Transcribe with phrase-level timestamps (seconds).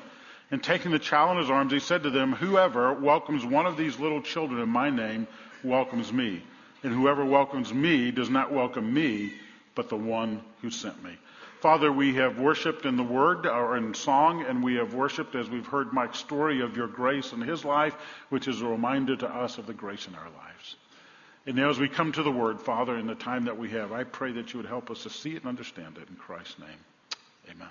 [0.50, 3.76] And taking the child in his arms, he said to them, Whoever welcomes one of
[3.76, 5.28] these little children in my name
[5.62, 6.42] welcomes me.
[6.84, 9.34] And whoever welcomes me does not welcome me,
[9.76, 11.12] but the one who sent me.
[11.60, 15.50] Father, we have worshiped in the word or in song, and we have worshiped as
[15.50, 17.96] we've heard Mike's story of your grace in his life,
[18.30, 20.76] which is a reminder to us of the grace in our lives.
[21.48, 23.92] And now as we come to the word, Father, in the time that we have,
[23.92, 26.60] I pray that you would help us to see it and understand it in Christ's
[26.60, 26.80] name.
[27.50, 27.68] Amen.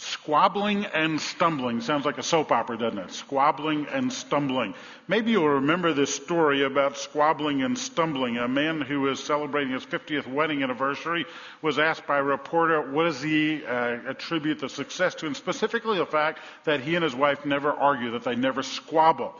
[0.00, 3.10] Squabbling and stumbling sounds like a soap opera, doesn't it?
[3.10, 4.74] Squabbling and stumbling.
[5.08, 8.36] Maybe you'll remember this story about squabbling and stumbling.
[8.36, 11.26] A man who was celebrating his 50th wedding anniversary
[11.62, 15.26] was asked by a reporter, what does he uh, attribute the success to?
[15.26, 19.34] And specifically the fact that he and his wife never argue, that they never squabble.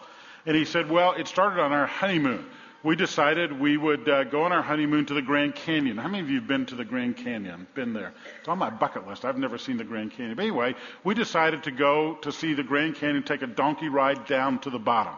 [0.45, 2.45] And he said, well, it started on our honeymoon
[2.89, 5.99] we decided we would uh, go on our honeymoon to the Grand Canyon.
[5.99, 7.67] How many of you have been to the Grand Canyon?
[7.75, 8.15] Been there?
[8.39, 9.27] It's on my bucket list.
[9.27, 10.37] I've never seen the Grand Canyon.
[10.37, 14.25] But anyway, we decided to go to see the Grand Canyon, take a donkey ride
[14.25, 15.13] down to the bottom.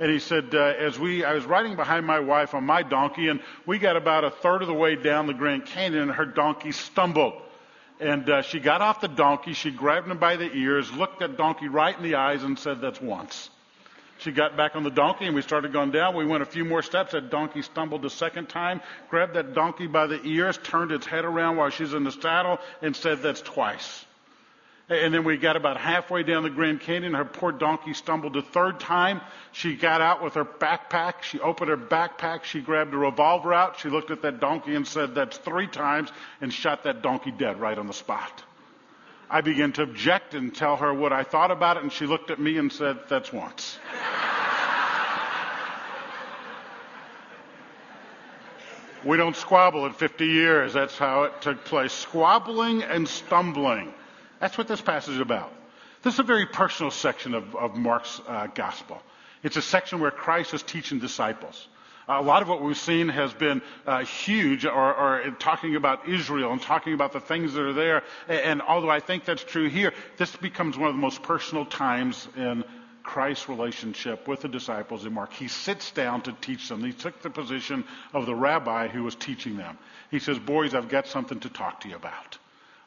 [0.00, 3.28] And he said, uh, as we, I was riding behind my wife on my donkey,
[3.28, 6.26] and we got about a third of the way down the Grand Canyon, and her
[6.26, 7.34] donkey stumbled.
[8.00, 11.36] And uh, she got off the donkey, she grabbed him by the ears, looked that
[11.36, 13.50] donkey right in the eyes, and said, "That's once."
[14.18, 16.14] She got back on the donkey and we started going down.
[16.14, 17.12] We went a few more steps.
[17.12, 18.80] That donkey stumbled a second time,
[19.10, 22.58] grabbed that donkey by the ears, turned its head around while she's in the saddle,
[22.82, 24.04] and said, That's twice.
[24.88, 27.12] And then we got about halfway down the Grand Canyon.
[27.12, 29.20] Her poor donkey stumbled a third time.
[29.52, 31.22] She got out with her backpack.
[31.22, 32.44] She opened her backpack.
[32.44, 33.78] She grabbed a revolver out.
[33.78, 37.60] She looked at that donkey and said, That's three times, and shot that donkey dead
[37.60, 38.42] right on the spot.
[39.30, 42.30] I began to object and tell her what I thought about it, and she looked
[42.30, 43.78] at me and said, That's once.
[49.04, 50.72] we don't squabble at 50 years.
[50.72, 51.92] That's how it took place.
[51.92, 53.92] Squabbling and stumbling.
[54.40, 55.52] That's what this passage is about.
[56.02, 59.02] This is a very personal section of, of Mark's uh, gospel.
[59.42, 61.68] It's a section where Christ is teaching disciples.
[62.08, 66.52] A lot of what we've seen has been uh, huge, or, or, talking about Israel
[66.52, 68.02] and talking about the things that are there.
[68.28, 72.26] And although I think that's true here, this becomes one of the most personal times
[72.34, 72.64] in
[73.02, 75.34] Christ's relationship with the disciples in Mark.
[75.34, 76.82] He sits down to teach them.
[76.82, 79.78] He took the position of the rabbi who was teaching them.
[80.10, 82.38] He says, Boys, I've got something to talk to you about.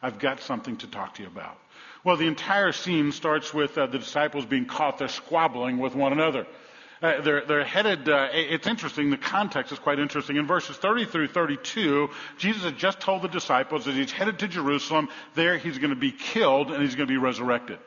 [0.01, 1.57] I've got something to talk to you about.
[2.03, 6.11] Well, the entire scene starts with uh, the disciples being caught there squabbling with one
[6.11, 6.47] another.
[7.01, 10.35] Uh, they're, they're headed, uh, it's interesting, the context is quite interesting.
[10.37, 14.47] In verses 30 through 32, Jesus had just told the disciples that he's headed to
[14.47, 15.09] Jerusalem.
[15.33, 17.79] There he's going to be killed and he's going to be resurrected.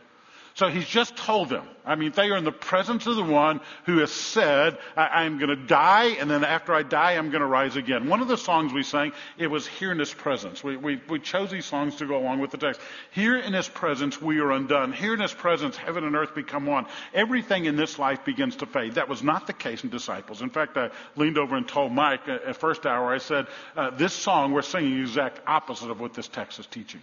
[0.54, 1.69] So he's just told them.
[1.84, 5.38] I mean, they are in the presence of the one who has said, I, am
[5.38, 8.09] going to die, and then after I die, I'm going to rise again.
[8.09, 10.62] One of the songs we sang, it was Here in His Presence.
[10.62, 12.81] We, we, we chose these songs to go along with the text.
[13.10, 14.93] Here in His presence, we are undone.
[14.93, 16.87] Here in His presence, heaven and earth become one.
[17.12, 18.94] Everything in this life begins to fade.
[18.94, 20.41] That was not the case in disciples.
[20.41, 23.91] In fact, I leaned over and told Mike uh, at first hour, I said, uh,
[23.91, 27.00] this song, we're singing the exact opposite of what this text is teaching.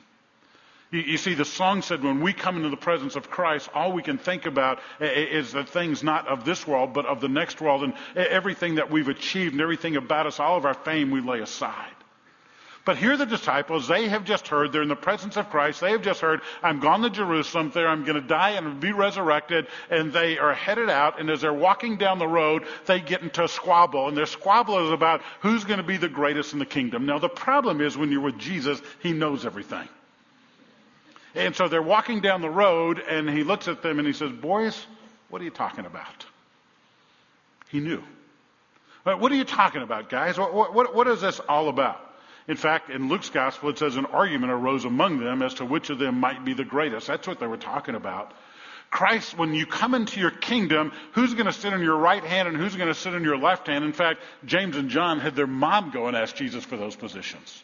[0.92, 3.94] You, you, see, the song said when we come into the presence of Christ, all
[3.94, 7.62] we can think about is the things not of this world, but of the next
[7.62, 11.22] world, and everything that we've achieved and everything about us, all of our fame we
[11.22, 11.96] lay aside.
[12.84, 15.92] But here the disciples, they have just heard, they're in the presence of Christ, they
[15.92, 19.68] have just heard, I'm gone to Jerusalem, there I'm going to die and be resurrected,
[19.92, 23.44] and they are headed out, and as they're walking down the road, they get into
[23.44, 26.66] a squabble, and their squabble is about who's going to be the greatest in the
[26.66, 27.06] kingdom.
[27.06, 29.88] Now the problem is when you're with Jesus, He knows everything.
[31.36, 34.32] And so they're walking down the road, and he looks at them and he says,
[34.32, 34.86] Boys,
[35.30, 36.26] what are you talking about?
[37.70, 38.04] He knew.
[39.06, 40.38] Uh, what are you talking about, guys?
[40.38, 42.00] What, what, what is this all about?
[42.48, 45.90] In fact, in Luke's gospel, it says an argument arose among them as to which
[45.90, 47.08] of them might be the greatest.
[47.08, 48.34] That's what they were talking about.
[48.90, 52.50] Christ, when you come into your kingdom, who's going to sit on your right hand
[52.50, 53.86] and who's going to sit on your left hand?
[53.86, 57.64] In fact, James and John had their mom go and ask Jesus for those positions.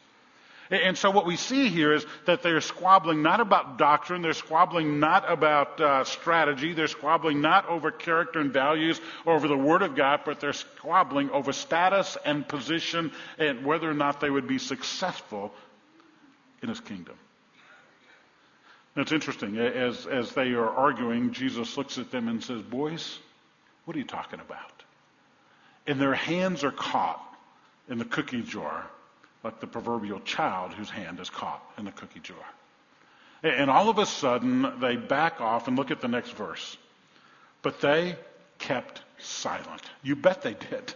[0.69, 4.99] And so what we see here is that they're squabbling not about doctrine, they're squabbling
[4.99, 9.81] not about uh, strategy, they're squabbling not over character and values or over the Word
[9.81, 14.47] of God, but they're squabbling over status and position and whether or not they would
[14.47, 15.53] be successful
[16.61, 17.15] in His kingdom.
[18.95, 19.57] Now it's interesting.
[19.57, 23.19] As, as they are arguing, Jesus looks at them and says, Boys,
[23.85, 24.83] what are you talking about?
[25.85, 27.23] And their hands are caught
[27.87, 28.87] in the cookie jar
[29.47, 32.35] like the proverbial child whose hand is caught in the cookie jar.
[33.43, 36.77] And all of a sudden, they back off and look at the next verse.
[37.61, 38.17] But they
[38.59, 39.83] kept silent.
[40.03, 40.93] You bet they did.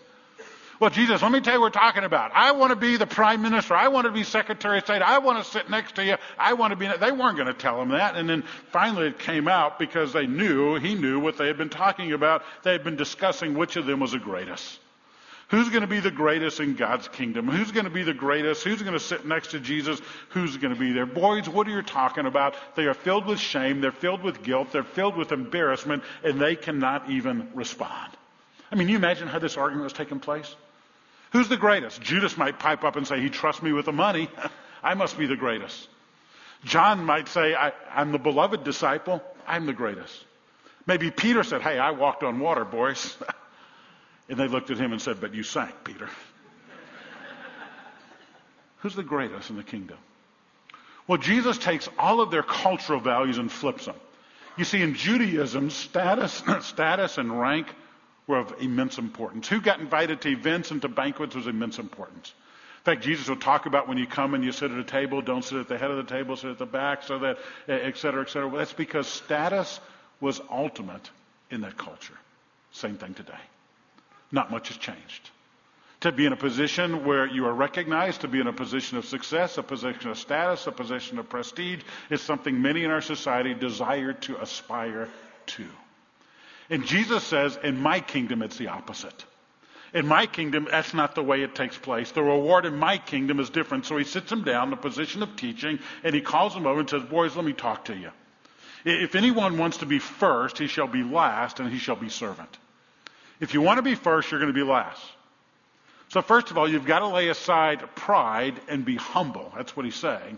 [0.82, 2.32] Well, Jesus, let me tell you what we're talking about.
[2.34, 3.74] I want to be the prime minister.
[3.74, 5.02] I want to be secretary of state.
[5.02, 6.16] I want to sit next to you.
[6.38, 6.90] I want to be.
[7.00, 8.18] They weren't going to tell him that.
[8.18, 11.70] And then finally it came out because they knew, he knew what they had been
[11.70, 12.44] talking about.
[12.64, 14.80] They had been discussing which of them was the greatest.
[15.52, 17.50] Who's going to be the greatest in God's kingdom?
[17.50, 18.64] Who's going to be the greatest?
[18.64, 20.02] Who's going to sit next to Jesus?
[20.30, 21.06] Who's going to be there?
[21.06, 22.56] Boys, what are you talking about?
[22.76, 23.82] They are filled with shame.
[23.82, 24.72] They're filled with guilt.
[24.72, 28.14] They're filled with embarrassment, and they cannot even respond.
[28.72, 30.56] I mean, you imagine how this argument was taking place?
[31.34, 32.02] Who's the greatest?
[32.02, 34.30] Judas might pipe up and say, he trusts me with the money.
[34.84, 35.90] I must be the greatest.
[36.64, 39.22] John might say, I, am the beloved disciple.
[39.46, 40.18] I'm the greatest.
[40.88, 43.18] Maybe Peter said, hey, I walked on water, boys.
[44.32, 46.10] And they looked at him and said, But you sank, Peter.
[48.78, 49.98] Who's the greatest in the kingdom?
[51.06, 53.96] Well, Jesus takes all of their cultural values and flips them.
[54.58, 57.68] You see, in Judaism, status, status and rank
[58.26, 59.50] were of immense importance.
[59.50, 62.34] Who got invited to events and to banquets was immense importance.
[62.80, 65.22] In fact, Jesus will talk about when you come and you sit at a table,
[65.22, 67.38] don't sit at the head of the table, sit at the back, so that,
[67.68, 68.48] et cetera, et cetera.
[68.48, 69.82] Well, that's because status
[70.22, 71.10] was ultimate
[71.50, 72.18] in that culture.
[72.72, 73.34] Same thing today
[74.32, 75.30] not much has changed.
[76.02, 79.06] To be in a position where you are recognized, to be in a position of
[79.06, 83.54] success, a position of status, a position of prestige, is something many in our society
[83.54, 85.08] desire to aspire
[85.46, 85.66] to.
[86.72, 89.26] And Jesus says, in my kingdom, it's the opposite.
[89.94, 92.12] In my kingdom, that's not the way it takes place.
[92.12, 93.86] The reward in my kingdom is different.
[93.86, 96.80] So he sits him down in a position of teaching and he calls him over
[96.80, 98.10] and says, Boys, let me talk to you.
[98.86, 102.58] If anyone wants to be first, he shall be last and he shall be servant.
[103.42, 105.04] If you want to be first, you're going to be last.
[106.10, 109.52] So, first of all, you've got to lay aside pride and be humble.
[109.56, 110.38] That's what he's saying.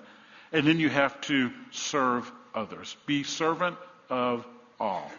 [0.52, 2.96] And then you have to serve others.
[3.06, 3.78] Be servant
[4.10, 4.48] of
[4.80, 5.12] all.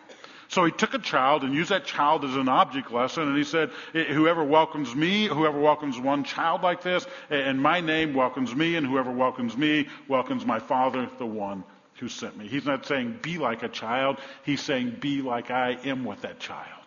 [0.49, 3.43] So he took a child and used that child as an object lesson, and he
[3.43, 8.77] said, Whoever welcomes me, whoever welcomes one child like this, and my name welcomes me,
[8.77, 11.65] and whoever welcomes me welcomes my Father, the one
[11.95, 12.47] who sent me.
[12.47, 16.39] He's not saying be like a child, he's saying be like I am with that
[16.39, 16.84] child.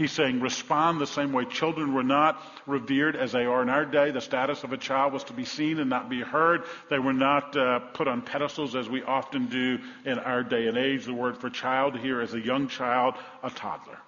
[0.00, 3.84] He's saying respond the same way children were not revered as they are in our
[3.84, 4.12] day.
[4.12, 6.62] The status of a child was to be seen and not be heard.
[6.88, 10.78] They were not uh, put on pedestals as we often do in our day and
[10.78, 11.04] age.
[11.04, 13.98] The word for child here is a young child, a toddler.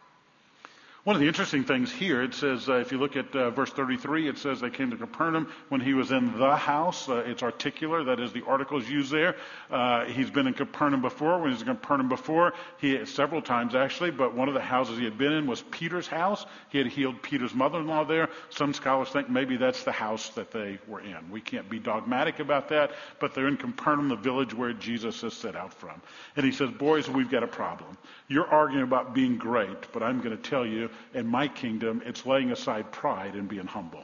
[1.04, 3.70] One of the interesting things here, it says, uh, if you look at uh, verse
[3.70, 7.08] 33, it says they came to Capernaum when he was in the house.
[7.08, 9.34] Uh, it's articular, that is, the article is used there.
[9.68, 11.40] Uh, he's been in Capernaum before.
[11.40, 14.96] When he was in Capernaum before, he several times actually, but one of the houses
[14.96, 16.46] he had been in was Peter's house.
[16.68, 18.28] He had healed Peter's mother-in-law there.
[18.50, 21.32] Some scholars think maybe that's the house that they were in.
[21.32, 25.34] We can't be dogmatic about that, but they're in Capernaum, the village where Jesus has
[25.34, 26.00] set out from.
[26.36, 27.98] And he says, boys, we've got a problem.
[28.32, 32.24] You're arguing about being great, but I'm going to tell you in my kingdom, it's
[32.24, 34.02] laying aside pride and being humble.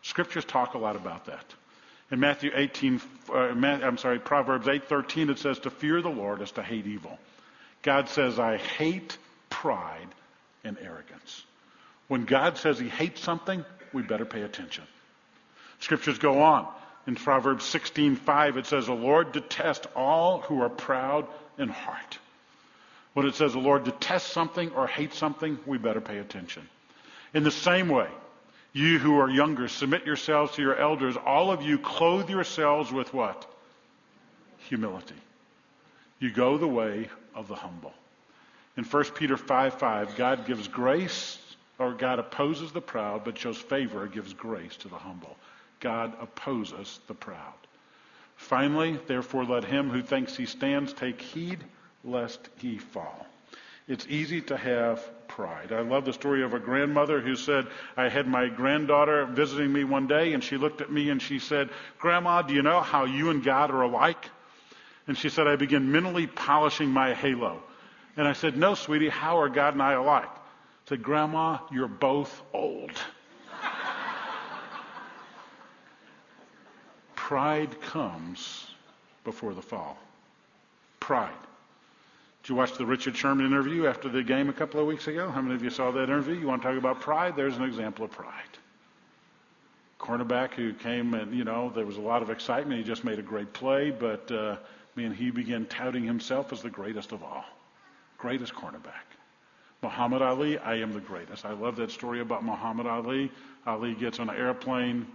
[0.00, 1.44] Scriptures talk a lot about that.
[2.10, 6.52] In Matthew 18, uh, I'm sorry, Proverbs 8:13, it says, "To fear the Lord is
[6.52, 7.18] to hate evil."
[7.82, 9.18] God says, "I hate
[9.50, 10.08] pride
[10.64, 11.44] and arrogance."
[12.08, 13.62] When God says He hates something,
[13.92, 14.84] we better pay attention.
[15.80, 16.66] Scriptures go on.
[17.06, 22.18] In Proverbs 16:5, it says, "The Lord detests all who are proud in heart."
[23.12, 26.68] When it says the Lord detests something or hates something, we better pay attention.
[27.34, 28.08] In the same way,
[28.72, 31.16] you who are younger, submit yourselves to your elders.
[31.16, 33.46] All of you clothe yourselves with what?
[34.68, 35.16] Humility.
[36.20, 37.94] You go the way of the humble.
[38.76, 41.38] In 1 Peter 5 5, God gives grace,
[41.78, 45.36] or God opposes the proud, but shows favor, gives grace to the humble.
[45.80, 47.54] God opposes the proud.
[48.36, 51.64] Finally, therefore, let him who thinks he stands take heed
[52.04, 53.26] lest he fall.
[53.88, 55.72] It's easy to have pride.
[55.72, 57.66] I love the story of a grandmother who said,
[57.96, 61.38] I had my granddaughter visiting me one day and she looked at me and she
[61.38, 64.30] said, Grandma, do you know how you and God are alike?
[65.06, 67.62] And she said, I began mentally polishing my halo.
[68.16, 70.28] And I said, No, sweetie, how are God and I alike?
[70.28, 72.92] I said, Grandma, you're both old.
[77.16, 78.66] Pride comes
[79.24, 79.98] before the fall.
[81.00, 81.32] Pride.
[82.42, 85.30] Did you watch the Richard Sherman interview after the game a couple of weeks ago?
[85.30, 86.34] How many of you saw that interview?
[86.34, 87.36] You want to talk about pride?
[87.36, 88.30] There's an example of pride.
[89.98, 92.78] Cornerback who came and, you know, there was a lot of excitement.
[92.78, 94.56] He just made a great play, but, uh,
[94.96, 97.44] man, he began touting himself as the greatest of all.
[98.16, 99.04] Greatest cornerback.
[99.82, 101.44] Muhammad Ali, I am the greatest.
[101.44, 103.30] I love that story about Muhammad Ali.
[103.66, 105.06] Ali gets on an airplane,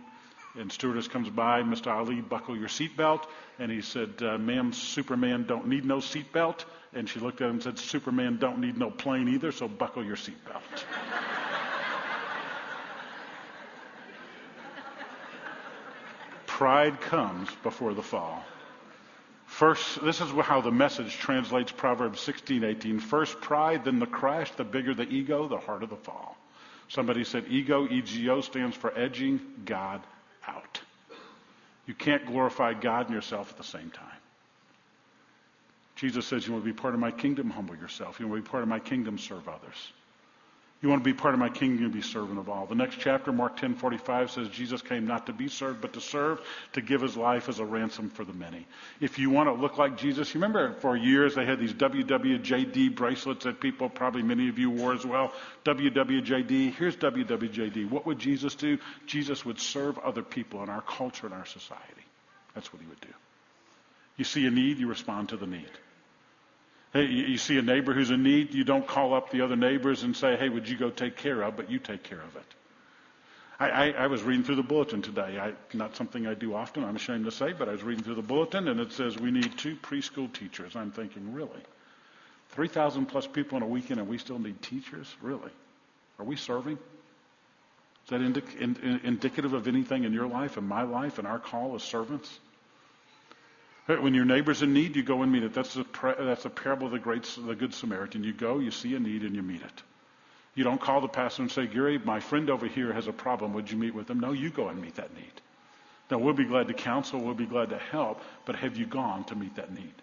[0.57, 1.87] and stewardess comes by, Mr.
[1.87, 3.25] Ali, buckle your seatbelt.
[3.59, 6.65] And he said, uh, ma'am, Superman don't need no seatbelt.
[6.93, 10.03] And she looked at him and said, Superman don't need no plane either, so buckle
[10.03, 10.61] your seatbelt.
[16.47, 18.41] Pride comes before the fall.
[19.45, 22.99] First, this is how the message translates Proverbs 16, 18.
[22.99, 24.51] First pride, then the crash.
[24.51, 26.37] The bigger the ego, the harder the fall.
[26.87, 30.01] Somebody said ego, EGO, stands for edging God
[30.47, 30.81] out.
[31.87, 34.07] You can't glorify God and yourself at the same time.
[35.95, 37.49] Jesus says, You want to be part of my kingdom?
[37.49, 38.19] Humble yourself.
[38.19, 39.17] You want to be part of my kingdom?
[39.17, 39.91] Serve others.
[40.81, 42.65] You want to be part of my kingdom, you be servant of all.
[42.65, 46.41] The next chapter, Mark 10:45 says Jesus came not to be served, but to serve,
[46.73, 48.67] to give his life as a ransom for the many.
[48.99, 52.93] If you want to look like Jesus, you remember for years they had these WWJD
[52.93, 55.31] bracelets that people, probably many of you wore as well.
[55.63, 56.75] WWJD.
[56.75, 57.89] Here's WWJD.
[57.89, 58.77] What would Jesus do?
[59.07, 62.05] Jesus would serve other people in our culture and our society.
[62.53, 63.13] That's what he would do.
[64.17, 65.71] You see a need, you respond to the need.
[66.95, 70.15] You see a neighbor who's in need, you don't call up the other neighbors and
[70.15, 72.45] say, hey, would you go take care of, but you take care of it.
[73.59, 75.37] I, I, I was reading through the bulletin today.
[75.37, 78.15] I, not something I do often, I'm ashamed to say, but I was reading through
[78.15, 80.75] the bulletin and it says we need two preschool teachers.
[80.75, 81.61] I'm thinking, really?
[82.51, 85.13] 3,000 plus people in a weekend and we still need teachers?
[85.21, 85.51] Really?
[86.17, 86.77] Are we serving?
[88.05, 91.39] Is that indic- in, indicative of anything in your life and my life and our
[91.39, 92.39] call as servants?
[93.87, 95.53] When your neighbor's in need, you go and meet it.
[95.53, 98.23] That's a, that's a parable of the great, the good Samaritan.
[98.23, 99.83] You go, you see a need, and you meet it.
[100.55, 103.53] You don't call the pastor and say, Gary, my friend over here has a problem.
[103.53, 104.21] Would you meet with him?
[104.21, 105.41] No, you go and meet that need.
[106.09, 109.23] Now, we'll be glad to counsel, we'll be glad to help, but have you gone
[109.25, 109.93] to meet that need?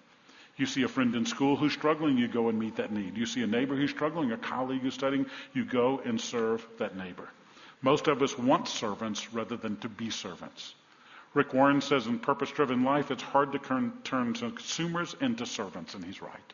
[0.56, 3.16] You see a friend in school who's struggling, you go and meet that need.
[3.16, 6.96] You see a neighbor who's struggling, a colleague who's studying, you go and serve that
[6.96, 7.28] neighbor.
[7.80, 10.74] Most of us want servants rather than to be servants.
[11.34, 13.92] Rick Warren says in Purpose Driven Life, it's hard to turn,
[14.34, 16.52] consumers into servants, and he's right.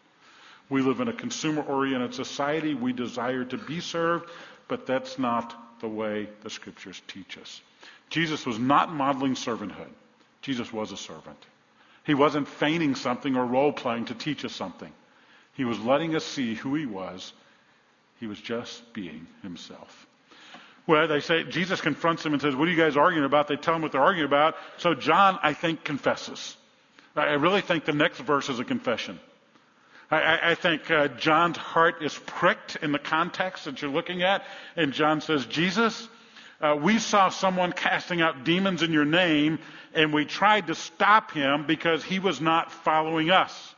[0.69, 2.75] We live in a consumer oriented society.
[2.75, 4.31] We desire to be served,
[4.69, 7.61] but that's not the way the scriptures teach us.
[8.11, 9.91] Jesus was not modeling servanthood.
[10.43, 11.39] Jesus was a servant.
[12.05, 14.93] He wasn't feigning something or role playing to teach us something.
[15.55, 17.33] He was letting us see who he was.
[18.21, 20.07] He was just being himself.
[20.89, 23.57] Well, they say Jesus confronts them and says, "What are you guys arguing about?" They
[23.57, 24.57] tell him what they're arguing about.
[24.79, 26.57] So John, I think, confesses.
[27.15, 29.21] I really think the next verse is a confession.
[30.11, 34.45] I, I think uh, John's heart is pricked in the context that you're looking at,
[34.77, 36.09] and John says, "Jesus,
[36.63, 39.59] uh, we saw someone casting out demons in your name,
[39.93, 43.75] and we tried to stop him because he was not following us."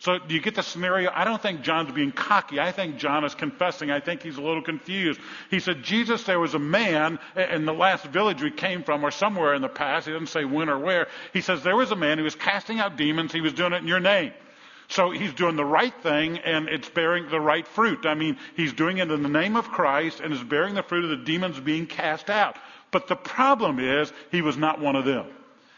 [0.00, 1.10] So do you get the scenario?
[1.14, 2.58] I don't think John's being cocky.
[2.58, 3.90] I think John is confessing.
[3.90, 5.20] I think he's a little confused.
[5.50, 9.10] He said, Jesus, there was a man in the last village we came from or
[9.10, 10.06] somewhere in the past.
[10.06, 11.08] He doesn't say when or where.
[11.34, 13.30] He says, there was a man who was casting out demons.
[13.30, 14.32] He was doing it in your name.
[14.88, 18.06] So he's doing the right thing and it's bearing the right fruit.
[18.06, 21.04] I mean, he's doing it in the name of Christ and is bearing the fruit
[21.04, 22.56] of the demons being cast out.
[22.90, 25.26] But the problem is he was not one of them.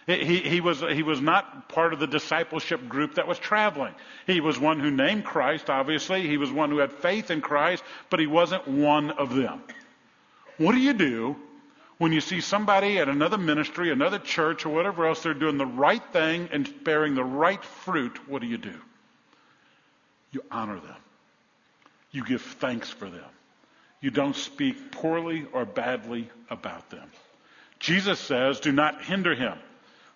[0.06, 3.94] He, he, was, he was not part of the discipleship group that was traveling.
[4.26, 6.26] He was one who named Christ, obviously.
[6.26, 9.62] He was one who had faith in Christ, but he wasn't one of them.
[10.58, 11.36] What do you do
[11.98, 15.66] when you see somebody at another ministry, another church, or whatever else, they're doing the
[15.66, 18.28] right thing and bearing the right fruit?
[18.28, 18.74] What do you do?
[20.32, 20.96] You honor them.
[22.10, 23.30] You give thanks for them.
[24.00, 27.08] You don't speak poorly or badly about them.
[27.78, 29.56] Jesus says, do not hinder him.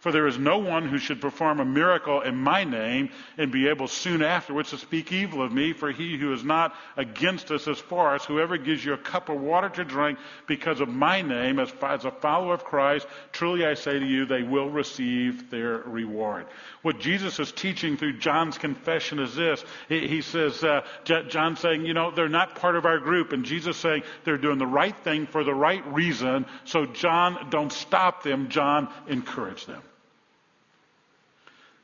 [0.06, 3.66] For there is no one who should perform a miracle in my name and be
[3.66, 7.66] able soon afterwards to speak evil of me, for he who is not against us
[7.66, 8.24] is for us.
[8.24, 12.04] Whoever gives you a cup of water to drink because of my name, as, as
[12.04, 16.46] a follower of Christ, truly I say to you, they will receive their reward.
[16.82, 19.64] What Jesus is teaching through John's confession is this.
[19.88, 23.44] He, he says, uh, John saying, you know, they're not part of our group, and
[23.44, 26.46] Jesus saying they're doing the right thing for the right reason.
[26.64, 28.50] So John, don't stop them.
[28.50, 29.82] John, encourage them.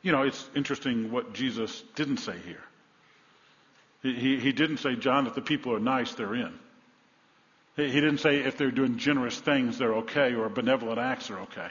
[0.02, 2.62] You know, it's interesting what Jesus didn't say here.
[4.02, 6.52] He, he, didn't say, John, if the people are nice, they're in.
[7.76, 11.70] He didn't say if they're doing generous things, they're okay, or benevolent acts are okay.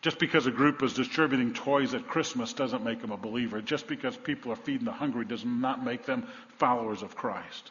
[0.00, 3.60] Just because a group is distributing toys at Christmas doesn't make them a believer.
[3.60, 7.70] Just because people are feeding the hungry does not make them followers of Christ.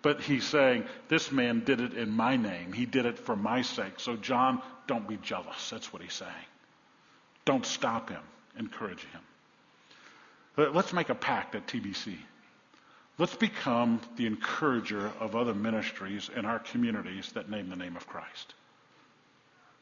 [0.00, 2.72] But he's saying, this man did it in my name.
[2.72, 3.98] He did it for my sake.
[3.98, 5.68] So, John, don't be jealous.
[5.68, 6.30] That's what he's saying.
[7.44, 8.22] Don't stop him
[8.58, 9.20] encourage him.
[10.56, 12.16] Let's make a pact at TBC.
[13.18, 18.06] Let's become the encourager of other ministries in our communities that name the name of
[18.06, 18.54] Christ.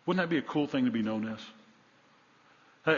[0.07, 1.41] Wouldn't that be a cool thing to be known as?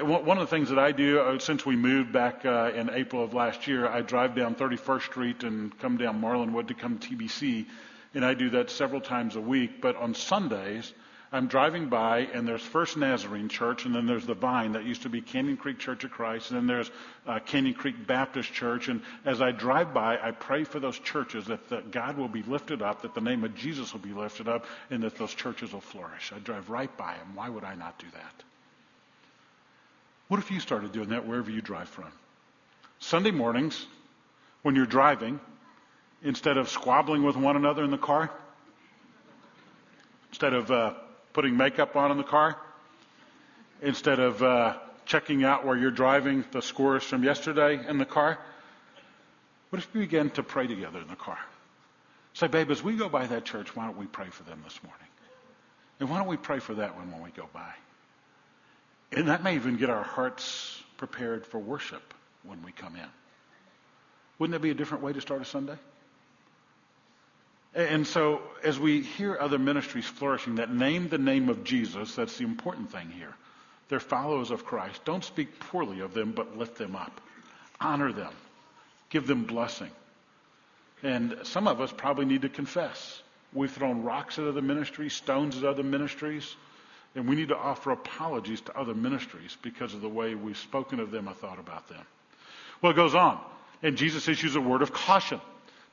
[0.05, 3.25] One of the things that I do uh, since we moved back uh, in April
[3.25, 7.67] of last year, I drive down 31st Street and come down Marlandwood to come TBC,
[8.15, 9.81] and I do that several times a week.
[9.81, 10.93] But on Sundays,
[11.33, 15.03] I'm driving by, and there's First Nazarene Church, and then there's the Vine that used
[15.03, 16.91] to be Canyon Creek Church of Christ, and then there's
[17.25, 18.89] uh, Canyon Creek Baptist Church.
[18.89, 22.83] And as I drive by, I pray for those churches that, God will be lifted
[22.83, 25.81] up, that the name of Jesus will be lifted up, and that those churches will
[25.81, 26.33] flourish.
[26.35, 27.37] I drive right by them.
[27.37, 28.45] Why would I not do that?
[30.27, 32.11] What if you started doing that wherever you drive from?
[32.99, 33.87] Sunday mornings,
[34.63, 35.39] when you're driving,
[36.25, 38.33] instead of squabbling with one another in the car,
[40.31, 40.95] instead of uh,
[41.33, 42.57] putting makeup on in the car
[43.83, 48.39] instead of uh, checking out where you're driving the scores from yesterday in the car?
[49.71, 51.39] What if we begin to pray together in the car?
[52.35, 54.79] Say, babe, as we go by that church, why don't we pray for them this
[54.83, 55.07] morning?
[55.99, 57.73] And why don't we pray for that one when we go by?
[59.13, 63.09] And that may even get our hearts prepared for worship when we come in.
[64.39, 65.77] Wouldn't that be a different way to start a Sunday?
[67.75, 72.37] And so, as we hear other ministries flourishing that name the name of Jesus, that's
[72.37, 73.35] the important thing here.
[73.89, 75.05] They're followers of Christ.
[75.05, 77.21] Don't speak poorly of them, but lift them up.
[77.81, 78.33] Honor them.
[79.09, 79.91] Give them blessing.
[81.03, 83.23] And some of us probably need to confess.
[83.53, 86.55] We've thrown rocks at other ministries, stones at other ministries,
[87.15, 91.01] and we need to offer apologies to other ministries because of the way we've spoken
[91.01, 92.05] of them or thought about them.
[92.81, 93.41] Well, it goes on.
[93.83, 95.41] And Jesus issues a word of caution.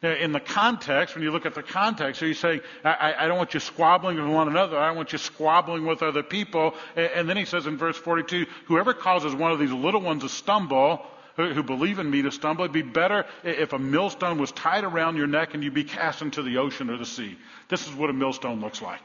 [0.03, 3.27] Now, in the context, when you look at the context, so he's saying, I, I,
[3.27, 4.77] don't want you squabbling with one another.
[4.77, 6.75] I don't want you squabbling with other people.
[6.95, 10.21] And, and, then he says in verse 42, whoever causes one of these little ones
[10.21, 11.03] to stumble,
[11.35, 14.83] who, who believe in me to stumble, it'd be better if a millstone was tied
[14.83, 17.35] around your neck and you be cast into the ocean or the sea.
[17.67, 19.01] This is what a millstone looks like.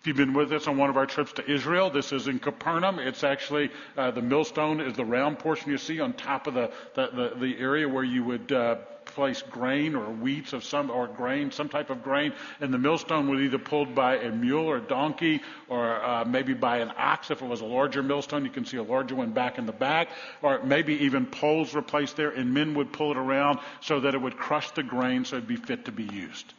[0.00, 2.38] If you've been with us on one of our trips to Israel, this is in
[2.38, 3.00] Capernaum.
[3.00, 6.70] It's actually uh, the millstone is the round portion you see on top of the
[6.94, 11.08] the, the, the area where you would uh, place grain or wheats of some or
[11.08, 14.76] grain, some type of grain, and the millstone was either pulled by a mule or
[14.76, 17.32] a donkey, or uh, maybe by an ox.
[17.32, 19.72] If it was a larger millstone, you can see a larger one back in the
[19.72, 20.10] back,
[20.42, 24.14] or maybe even poles were placed there, and men would pull it around so that
[24.14, 26.54] it would crush the grain, so it'd be fit to be used.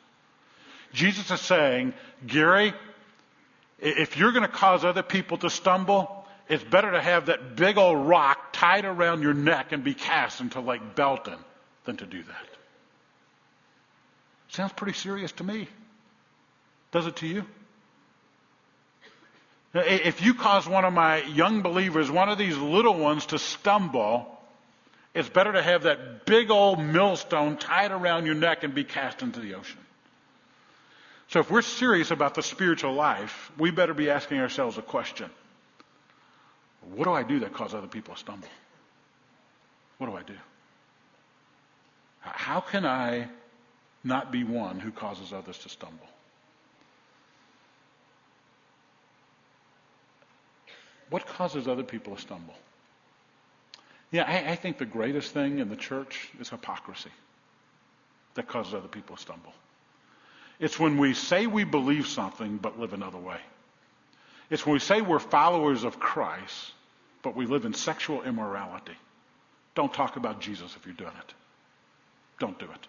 [0.91, 1.93] Jesus is saying,
[2.25, 2.73] Gary,
[3.81, 7.77] if you're going to cause other people to stumble, it's better to have that big
[7.77, 11.37] old rock tied around your neck and be cast into Lake Belton
[11.85, 12.47] than to do that.
[14.49, 15.67] Sounds pretty serious to me.
[16.91, 17.45] Does it to you?
[19.73, 24.39] If you cause one of my young believers, one of these little ones, to stumble,
[25.13, 29.21] it's better to have that big old millstone tied around your neck and be cast
[29.21, 29.79] into the ocean.
[31.29, 35.29] So if we're serious about the spiritual life, we better be asking ourselves a question.
[36.95, 38.47] What do I do that causes other people to stumble?
[39.99, 40.33] What do I do?
[42.21, 43.27] How can I
[44.03, 46.07] not be one who causes others to stumble?
[51.11, 52.55] What causes other people to stumble?
[54.11, 57.11] Yeah, I, I, think the greatest thing in the church is hypocrisy
[58.33, 59.53] that causes other people to stumble.
[60.60, 63.39] It's when we say we believe something but live another way.
[64.50, 66.74] It's when we say we're followers of Christ
[67.22, 68.95] but we live in sexual immorality.
[69.76, 71.34] Don't talk about Jesus if you're doing it.
[72.39, 72.88] Don't do it.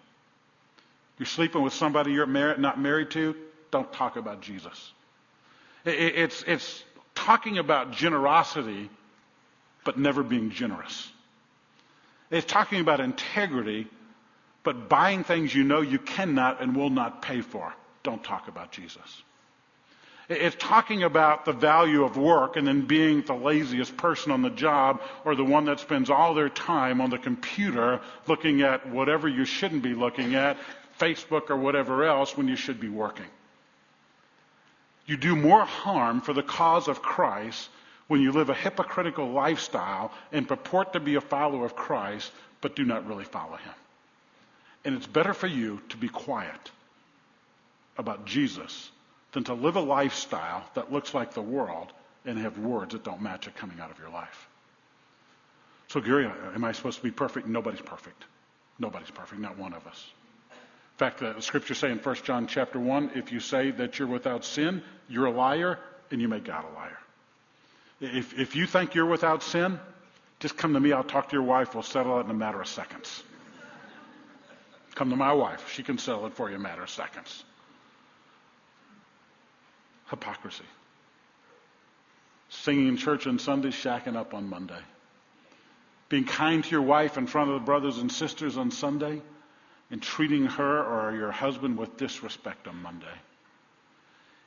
[1.17, 3.35] You're sleeping with somebody you're not married to,
[3.69, 4.91] don't talk about Jesus.
[5.85, 6.83] It's, it's
[7.15, 8.89] talking about generosity,
[9.83, 11.09] but never being generous.
[12.29, 13.87] It's talking about integrity,
[14.63, 17.73] but buying things you know you cannot and will not pay for.
[18.03, 19.23] Don't talk about Jesus.
[20.29, 24.49] It's talking about the value of work and then being the laziest person on the
[24.49, 29.27] job or the one that spends all their time on the computer looking at whatever
[29.27, 30.57] you shouldn't be looking at,
[30.99, 33.25] Facebook or whatever else, when you should be working.
[35.05, 37.67] You do more harm for the cause of Christ
[38.07, 42.75] when you live a hypocritical lifestyle and purport to be a follower of Christ, but
[42.75, 43.73] do not really follow him.
[44.83, 46.71] And it's better for you to be quiet
[47.97, 48.89] about Jesus
[49.31, 51.91] than to live a lifestyle that looks like the world
[52.25, 54.47] and have words that don't match it coming out of your life.
[55.89, 57.47] So, Gary, am I supposed to be perfect?
[57.47, 58.23] Nobody's perfect.
[58.79, 60.07] Nobody's perfect, not one of us.
[60.51, 64.07] In fact, the scripture say in 1 John chapter 1, if you say that you're
[64.07, 66.97] without sin, you're a liar and you make God a liar.
[67.99, 69.79] If, if you think you're without sin,
[70.39, 70.91] just come to me.
[70.91, 71.73] I'll talk to your wife.
[71.73, 73.23] We'll settle it in a matter of seconds.
[74.95, 75.71] Come to my wife.
[75.71, 77.43] She can settle it for you in a matter of seconds
[80.11, 80.65] hypocrisy.
[82.49, 84.79] Singing in church on Sunday, shacking up on Monday.
[86.09, 89.21] Being kind to your wife in front of the brothers and sisters on Sunday,
[89.89, 93.07] and treating her or your husband with disrespect on Monday.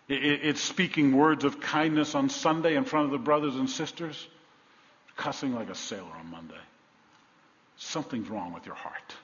[0.06, 4.26] It's speaking words of kindness on Sunday in front of the brothers and sisters,
[5.16, 6.60] cussing like a sailor on Monday.
[7.76, 9.14] Something's wrong with your heart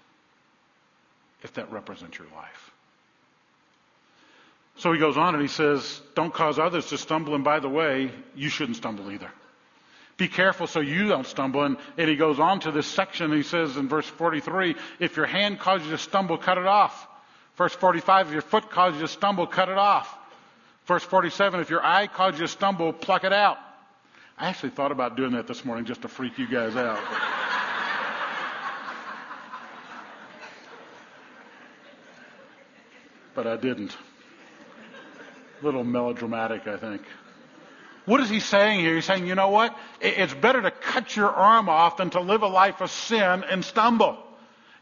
[1.43, 2.71] if that represents your life.
[4.77, 7.69] So he goes on and he says, Don't cause others to stumble, and by the
[7.69, 9.31] way, you shouldn't stumble either.
[10.17, 11.65] Be careful so you don't stumble.
[11.65, 13.33] And, and he goes on to this section.
[13.33, 17.09] He says in verse 43, If your hand causes you to stumble, cut it off.
[17.57, 20.17] Verse 45, if your foot causes you to stumble, cut it off.
[20.87, 23.59] Verse 47, if your eye causes you to stumble, pluck it out.
[24.39, 26.99] I actually thought about doing that this morning just to freak you guys out.
[33.43, 33.97] But I didn't
[35.63, 37.01] A little melodramatic, I think.
[38.05, 38.97] What is he saying here?
[38.97, 39.75] He's saying, you know what?
[40.03, 43.65] It's better to cut your arm off than to live a life of sin and
[43.65, 44.19] stumble.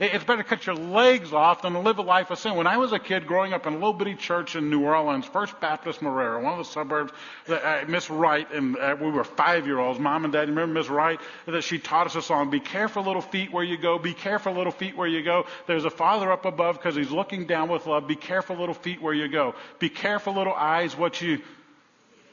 [0.01, 2.55] It's better to cut your legs off than to live a life of sin.
[2.55, 5.27] When I was a kid growing up in a little bitty church in New Orleans,
[5.27, 7.13] First Baptist Marrero, one of the suburbs,
[7.49, 10.89] uh, Miss Wright, and uh, we were five year olds, mom and dad, remember Miss
[10.89, 13.99] Wright, that she taught us a song, Be careful, little feet, where you go.
[13.99, 15.47] Be careful, little feet, where you go.
[15.67, 18.07] There's a father up above because he's looking down with love.
[18.07, 19.57] Be careful, little feet, where you go.
[19.81, 21.41] Be careful, little eyes, what you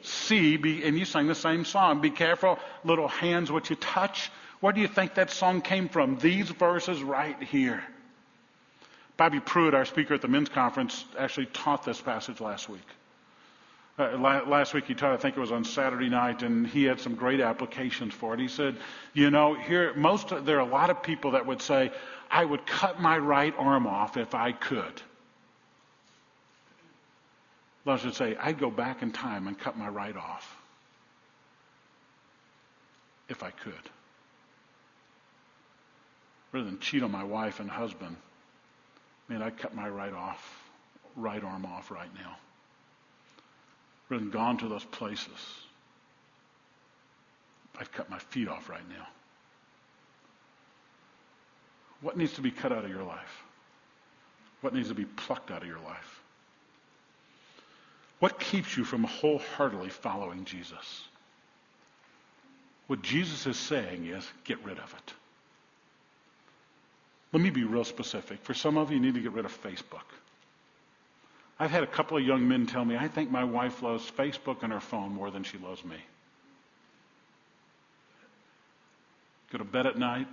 [0.04, 0.58] see.
[0.58, 2.00] Be, and you sang the same song.
[2.00, 4.30] Be careful, little hands, what you touch.
[4.66, 6.18] Where do you think that song came from?
[6.18, 7.84] These verses right here.
[9.16, 12.88] Bobby Pruitt, our speaker at the men's conference, actually taught this passage last week.
[14.00, 17.00] Uh, last week he taught, I think it was on Saturday night, and he had
[17.00, 18.40] some great applications for it.
[18.40, 18.76] He said,
[19.14, 21.92] you know, here, most, there are a lot of people that would say,
[22.32, 25.00] I would cut my right arm off if I could.
[27.86, 30.58] Others would say, I'd go back in time and cut my right off
[33.30, 33.92] if I could
[36.56, 38.16] rather than cheat on my wife and husband,
[39.28, 40.42] man, I'd cut my right off,
[41.18, 42.38] right arm off right now.
[44.08, 45.28] Rather than gone to those places,
[47.78, 49.06] I'd cut my feet off right now.
[52.00, 53.44] What needs to be cut out of your life?
[54.62, 56.22] What needs to be plucked out of your life?
[58.20, 61.04] What keeps you from wholeheartedly following Jesus?
[62.88, 65.14] What Jesus is saying is get rid of it.
[67.34, 68.42] Let me be real specific.
[68.44, 70.06] For some of you, you need to get rid of Facebook.
[71.60, 74.64] I've had a couple of young men tell me, I think my wife loves Facebook
[74.64, 75.98] and her phone more than she loves me.
[79.52, 80.28] Go to bed at night,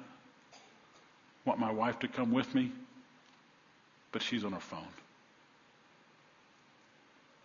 [1.44, 2.72] want my wife to come with me,
[4.10, 4.80] but she's on her phone.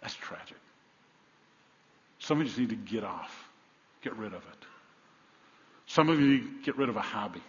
[0.02, 0.58] That's tragic.
[2.20, 3.48] Some of you just need to get off,
[4.02, 4.66] get rid of it.
[5.86, 7.42] Some of you need to get rid of a hobby.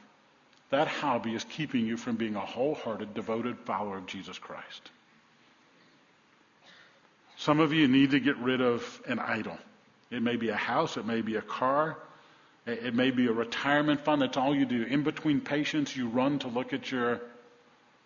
[0.70, 4.90] That hobby is keeping you from being a wholehearted, devoted follower of Jesus Christ.
[7.36, 9.56] Some of you need to get rid of an idol.
[10.10, 11.96] It may be a house, it may be a car,
[12.66, 14.20] it may be a retirement fund.
[14.20, 14.82] That's all you do.
[14.82, 17.20] In between patients, you run to look at your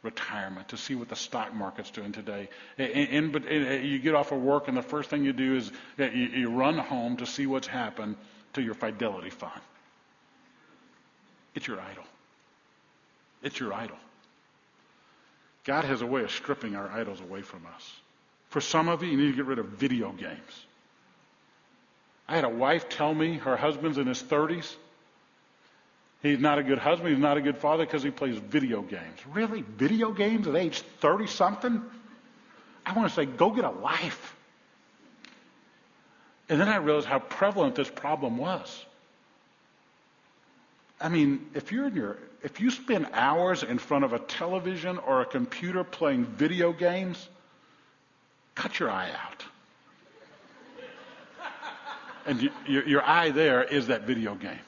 [0.03, 2.49] retirement to see what the stock market's doing today.
[2.79, 3.33] In,
[3.85, 7.17] you get off of work, and the first thing you do is you run home
[7.17, 8.17] to see what's happened
[8.53, 9.61] to your fidelity fund.
[11.55, 12.05] It's your idol.
[13.43, 13.97] It's your idol.
[15.65, 17.93] God has a way of stripping our idols away from us.
[18.51, 20.67] For some of you, you need to get rid of video games.
[22.29, 24.75] I had a wife tell me her husband's in his 30s.
[26.23, 27.11] He's not a good husband.
[27.11, 29.19] He's not a good father because he plays video games.
[29.33, 29.63] Really?
[29.63, 31.83] Video games at age 30 something?
[32.87, 34.37] I want to say, go get a life.
[36.49, 38.85] And then I realized how prevalent this problem was.
[41.03, 44.99] I mean, if you're in your, if you spend hours in front of a television
[44.99, 47.29] or a computer playing video games,
[48.55, 49.45] cut your eye out.
[52.25, 54.61] And you, your, your eye there is that video game.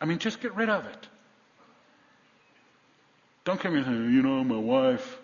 [0.00, 1.06] I mean, just get rid of it.
[3.44, 5.18] Don't come in say, you know, my wife,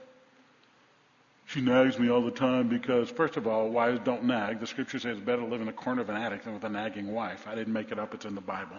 [1.46, 4.60] she nags me all the time because, first of all, wives don't nag.
[4.60, 6.64] The scripture says it's better to live in the corner of an attic than with
[6.64, 7.46] a nagging wife.
[7.48, 8.76] I didn't make it up, it's in the Bible.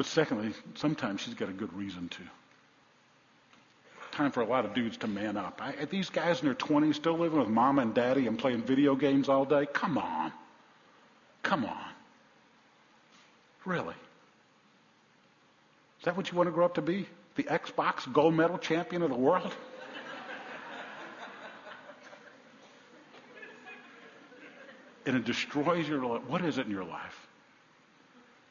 [0.00, 2.22] But secondly, sometimes she's got a good reason to.
[4.12, 5.60] Time for a lot of dudes to man up.
[5.62, 8.96] I, these guys in their 20s still living with mom and daddy and playing video
[8.96, 9.66] games all day?
[9.66, 10.32] Come on.
[11.42, 11.90] Come on.
[13.66, 13.92] Really?
[15.98, 17.06] Is that what you want to grow up to be?
[17.34, 19.52] The Xbox gold medal champion of the world?
[25.04, 26.22] and it destroys your life.
[26.26, 27.26] What is it in your life?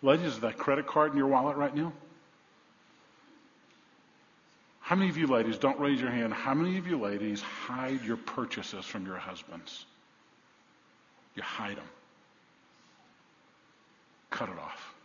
[0.02, 1.92] Ladies, is that credit card in your wallet right now?
[4.80, 8.04] How many of you ladies, don't raise your hand, how many of you ladies hide
[8.04, 9.86] your purchases from your husbands?
[11.36, 11.90] You hide them.
[14.32, 14.96] Cut it off.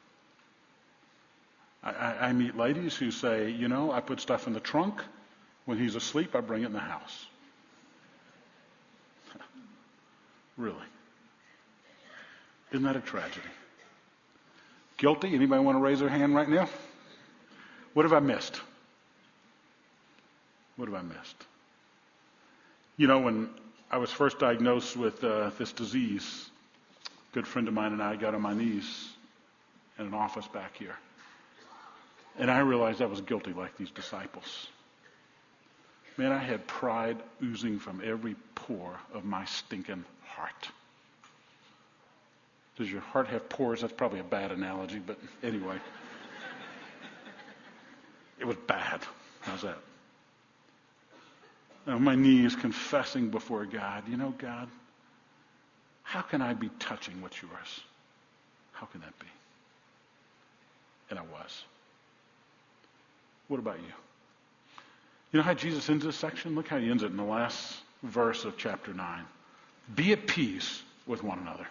[1.83, 5.03] I, I, I meet ladies who say, you know, I put stuff in the trunk.
[5.67, 7.27] When he's asleep, I bring it in the house.
[10.57, 10.77] really?
[12.71, 13.49] Isn't that a tragedy?
[14.97, 15.35] Guilty?
[15.35, 16.69] Anybody want to raise their hand right now?
[17.95, 18.61] What have I missed?
[20.77, 21.37] What have I missed?
[22.97, 23.49] You know, when
[23.91, 26.49] I was first diagnosed with uh, this disease,
[27.07, 29.09] a good friend of mine and I got on my knees
[29.99, 30.97] in an office back here.
[32.39, 34.69] And I realized I was guilty like these disciples.
[36.17, 40.69] Man, I had pride oozing from every pore of my stinking heart.
[42.77, 43.83] Does your heart have pores?
[43.83, 45.77] That's probably a bad analogy, but anyway.
[48.41, 49.01] it was bad.
[49.41, 49.79] How's that?
[51.87, 54.69] On my knees, confessing before God, you know, God,
[56.03, 57.81] how can I be touching what's yours?
[58.73, 59.27] How can that be?
[61.11, 61.65] And I was.
[63.49, 63.93] What about you?
[65.33, 66.55] You know how Jesus ends this section?
[66.55, 69.25] Look how he ends it in the last verse of chapter 9.
[69.95, 71.67] Be at peace with one another.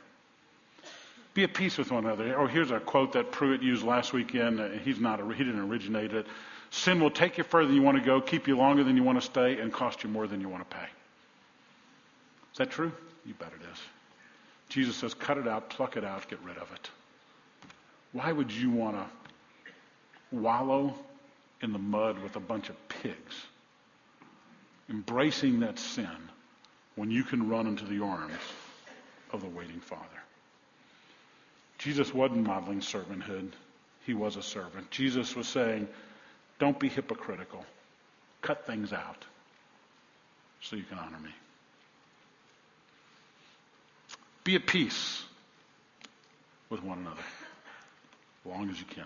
[1.33, 2.37] Be at peace with one another.
[2.39, 4.81] Oh, here's a quote that Pruitt used last weekend.
[4.81, 6.27] He's not, a, he didn't originate it.
[6.69, 9.03] Sin will take you further than you want to go, keep you longer than you
[9.03, 10.85] want to stay, and cost you more than you want to pay.
[12.51, 12.91] Is that true?
[13.25, 13.79] You bet it is.
[14.69, 16.89] Jesus says, cut it out, pluck it out, get rid of it.
[18.11, 19.05] Why would you want to
[20.31, 20.95] wallow
[21.61, 23.35] in the mud with a bunch of pigs,
[24.89, 26.07] embracing that sin
[26.95, 28.33] when you can run into the arms
[29.31, 30.22] of the waiting Father?
[31.77, 33.51] Jesus wasn't modeling servanthood.
[34.05, 34.89] He was a servant.
[34.91, 35.88] Jesus was saying,
[36.59, 37.65] don't be hypocritical.
[38.41, 39.25] Cut things out
[40.62, 41.31] so you can honor me.
[44.43, 45.23] Be at peace
[46.69, 47.21] with one another
[48.45, 49.05] as long as you can.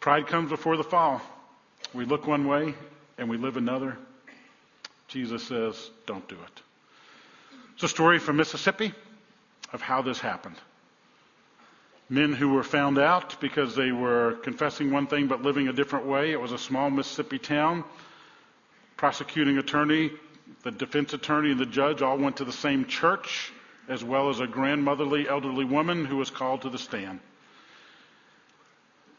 [0.00, 1.20] Pride comes before the fall.
[1.94, 2.74] We look one way
[3.18, 3.96] and we live another.
[5.06, 6.62] Jesus says, don't do it.
[7.74, 8.92] It's a story from Mississippi
[9.72, 10.56] of how this happened
[12.08, 16.06] men who were found out because they were confessing one thing but living a different
[16.06, 16.32] way.
[16.32, 17.84] It was a small Mississippi town.
[18.96, 20.12] Prosecuting attorney,
[20.62, 23.52] the defense attorney, and the judge all went to the same church,
[23.88, 27.20] as well as a grandmotherly elderly woman who was called to the stand.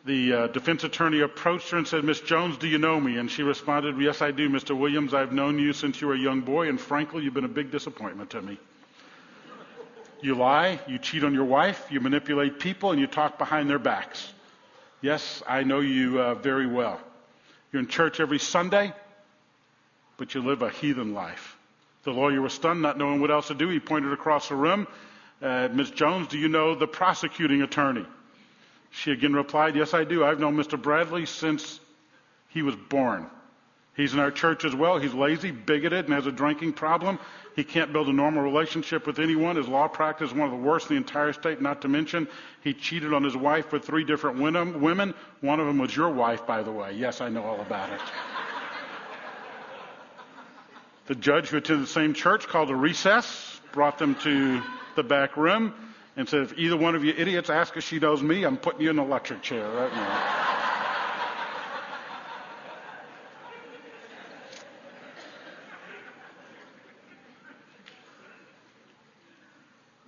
[0.05, 3.17] The uh, defense attorney approached her and said, Miss Jones, do you know me?
[3.17, 4.77] And she responded, Yes, I do, Mr.
[4.77, 5.13] Williams.
[5.13, 7.71] I've known you since you were a young boy, and frankly, you've been a big
[7.71, 8.59] disappointment to me.
[10.23, 13.77] You lie, you cheat on your wife, you manipulate people, and you talk behind their
[13.77, 14.31] backs.
[15.01, 17.01] Yes, I know you uh, very well.
[17.73, 18.93] You're in church every Sunday,
[20.15, 21.57] but you live a heathen life.
[22.05, 23.67] The lawyer was stunned, not knowing what else to do.
[23.67, 24.87] He pointed across the room.
[25.41, 25.91] Uh, Ms.
[25.91, 28.05] Jones, do you know the prosecuting attorney?
[28.91, 30.23] She again replied, Yes, I do.
[30.23, 30.81] I've known Mr.
[30.81, 31.81] Bradley since
[32.47, 33.29] he was born.
[33.95, 34.97] He's in our church as well.
[34.97, 37.19] He's lazy, bigoted, and has a drinking problem.
[37.55, 39.55] He can't build a normal relationship with anyone.
[39.55, 42.27] His law practice is one of the worst in the entire state, not to mention
[42.63, 45.13] he cheated on his wife with three different women.
[45.41, 46.93] One of them was your wife, by the way.
[46.93, 48.01] Yes, I know all about it.
[51.05, 54.61] the judge who attended the same church called a recess brought them to
[54.95, 55.73] the back room,
[56.15, 58.81] and said, if either one of you idiots ask if she knows me, I'm putting
[58.81, 60.52] you in an electric chair right now.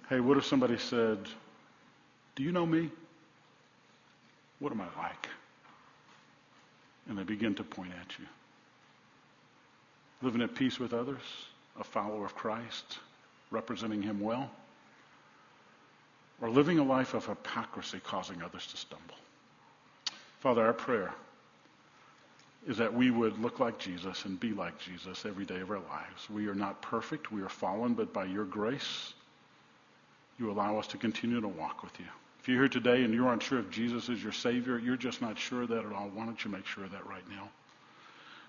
[0.10, 1.20] Hey, what if somebody said,
[2.36, 2.90] do you know me?
[4.60, 5.28] What am I like?
[7.08, 8.26] And they begin to point at you.
[10.22, 11.22] Living at peace with others,
[11.80, 13.00] a follower of Christ,
[13.52, 14.50] representing Him well,
[16.42, 19.16] or living a life of hypocrisy causing others to stumble.
[20.40, 21.14] Father, our prayer
[22.68, 25.80] is that we would look like Jesus and be like Jesus every day of our
[25.80, 26.30] lives.
[26.30, 29.14] We are not perfect, we are fallen, but by your grace,
[30.38, 32.06] you allow us to continue to walk with you.
[32.40, 35.22] If you're here today and you aren't sure if Jesus is your Savior, you're just
[35.22, 37.50] not sure of that at all, why don't you make sure of that right now?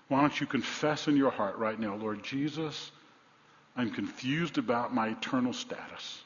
[0.07, 2.91] Why don't you confess in your heart right now, Lord Jesus,
[3.75, 6.21] I'm confused about my eternal status.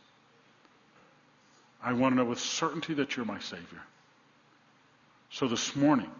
[1.83, 3.81] I want to know with certainty that you're my Savior.
[5.31, 6.11] So this morning,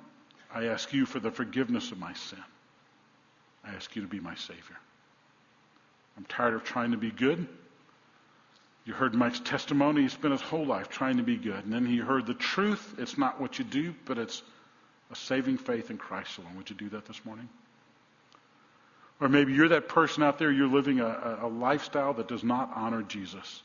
[0.54, 2.44] I ask you for the forgiveness of my sin.
[3.64, 4.78] I ask you to be my Savior.
[6.18, 7.48] I'm tired of trying to be good.
[8.92, 10.02] You heard Mike's testimony.
[10.02, 11.64] He spent his whole life trying to be good.
[11.64, 12.96] And then he heard the truth.
[12.98, 14.44] It's not what you do, but it's
[15.10, 16.58] a saving faith in Christ alone.
[16.58, 17.48] Would you do that this morning?
[19.22, 22.70] Or maybe you're that person out there, you're living a, a, lifestyle that does not
[22.76, 23.64] honor Jesus.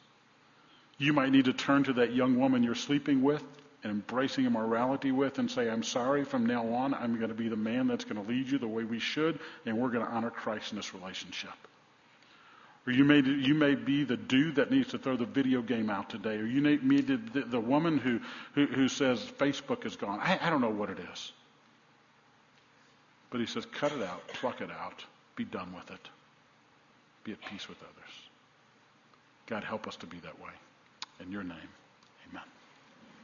[0.96, 3.42] You might need to turn to that young woman you're sleeping with
[3.82, 7.48] and embracing immorality with and say, I'm sorry, from now on, I'm going to be
[7.48, 10.12] the man that's going to lead you the way we should, and we're going to
[10.12, 11.50] honor Christ in this relationship.
[12.86, 15.90] Or you may, you may be the dude that needs to throw the video game
[15.90, 16.36] out today.
[16.36, 18.20] Or you may be the, the, woman who,
[18.54, 20.20] who, who, says Facebook is gone.
[20.20, 21.32] I, I don't know what it is.
[23.30, 26.08] But he says, cut it out, pluck it out, be done with it.
[27.24, 28.14] Be at peace with others.
[29.46, 30.50] God, help us to be that way.
[31.20, 31.56] In your name,
[32.30, 32.44] amen.